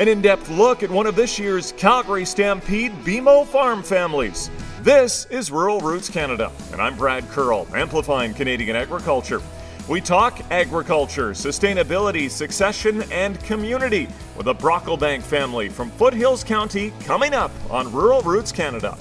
[0.00, 4.48] An in depth look at one of this year's Calgary Stampede BMO farm families.
[4.80, 9.42] This is Rural Roots Canada, and I'm Brad Curl, amplifying Canadian agriculture.
[9.90, 14.08] We talk agriculture, sustainability, succession, and community
[14.38, 18.96] with the Brocklebank family from Foothills County coming up on Rural Roots Canada.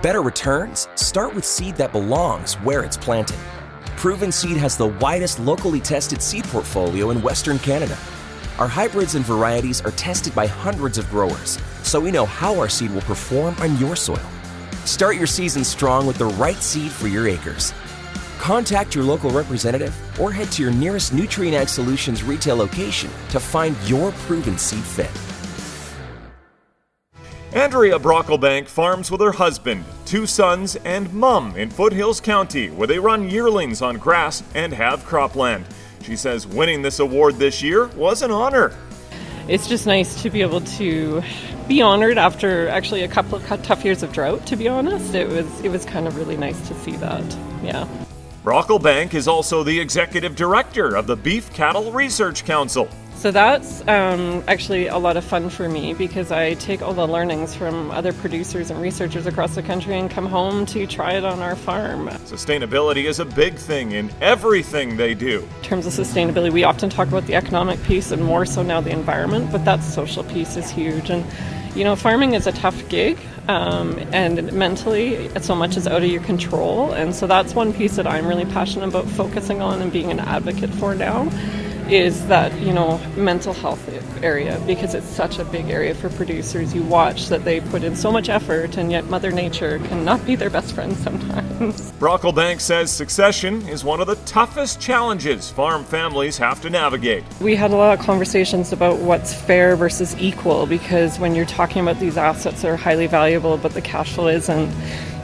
[0.00, 3.36] Better returns start with seed that belongs where it's planted.
[3.98, 7.98] Proven Seed has the widest locally tested seed portfolio in Western Canada.
[8.58, 12.68] Our hybrids and varieties are tested by hundreds of growers, so we know how our
[12.68, 14.20] seed will perform on your soil.
[14.84, 17.72] Start your season strong with the right seed for your acres.
[18.38, 23.40] Contact your local representative or head to your nearest Nutrien Ag Solutions retail location to
[23.40, 25.10] find your proven seed fit.
[27.54, 32.98] Andrea Brocklebank farms with her husband, two sons, and mum in Foothills County, where they
[32.98, 35.64] run yearlings on grass and have cropland.
[36.02, 38.72] She says winning this award this year was an honor.
[39.48, 41.22] It's just nice to be able to
[41.68, 44.46] be honored after actually a couple of tough years of drought.
[44.46, 47.24] To be honest, it was it was kind of really nice to see that.
[47.62, 47.86] Yeah.
[48.44, 52.88] Brocklebank is also the executive director of the Beef Cattle Research Council.
[53.14, 57.06] So that's um, actually a lot of fun for me because I take all the
[57.06, 61.24] learnings from other producers and researchers across the country and come home to try it
[61.24, 62.08] on our farm.
[62.08, 65.48] Sustainability is a big thing in everything they do.
[65.58, 68.80] In terms of sustainability, we often talk about the economic piece and more so now
[68.80, 71.10] the environment, but that social piece is huge.
[71.10, 71.24] And
[71.76, 76.10] you know, farming is a tough gig, um, and mentally, so much is out of
[76.10, 76.92] your control.
[76.92, 80.20] And so that's one piece that I'm really passionate about focusing on and being an
[80.20, 81.30] advocate for now
[81.92, 83.86] is that you know mental health
[84.22, 86.74] area because it's such a big area for producers.
[86.74, 90.34] You watch that they put in so much effort and yet mother nature cannot be
[90.34, 91.92] their best friend sometimes.
[92.00, 97.24] Brocklebank says succession is one of the toughest challenges farm families have to navigate.
[97.42, 101.82] We had a lot of conversations about what's fair versus equal because when you're talking
[101.82, 104.72] about these assets that are highly valuable but the cash flow isn't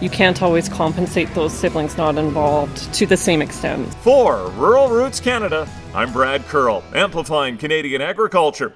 [0.00, 3.92] you can't always compensate those siblings not involved to the same extent.
[3.95, 8.74] For Rural Roots Canada, I'm Brad Curl, amplifying Canadian agriculture.